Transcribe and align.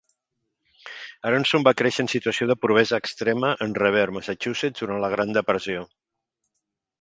Aronson 1.31 1.65
va 1.67 1.73
créixer 1.81 2.05
en 2.05 2.09
situació 2.13 2.47
de 2.51 2.55
pobresa 2.63 2.99
extrema 3.01 3.51
en 3.67 3.77
Revere, 3.83 4.17
Massachusetts, 4.17 4.85
durant 4.85 5.05
la 5.05 5.13
Gran 5.17 5.37
Depressió. 5.39 5.85